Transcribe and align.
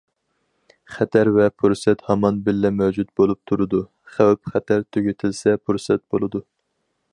خەتەر 0.93 1.29
ۋە 1.35 1.49
پۇرسەت 1.63 2.01
ھامان 2.07 2.39
بىللە 2.47 2.71
مەۋجۇت 2.79 3.13
بولۇپ 3.21 3.41
تۇرىدۇ، 3.51 3.83
خەۋپ- 4.15 4.53
خەتەر 4.55 4.89
تۈگىتىلسە 4.97 5.57
پۇرسەت 5.67 6.07
بولىدۇ. 6.17 6.45